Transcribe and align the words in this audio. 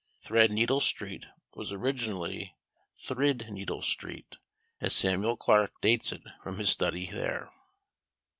Thread 0.19 0.49
needle 0.49 0.79
street 0.81 1.27
was 1.53 1.71
originally 1.71 2.55
Thrid 2.97 3.51
needle 3.51 3.83
street, 3.83 4.37
as 4.79 4.93
Samuel 4.93 5.37
Clarke 5.37 5.79
dates 5.79 6.11
it 6.11 6.23
from 6.41 6.57
his 6.57 6.71
study 6.71 7.05
there. 7.11 7.51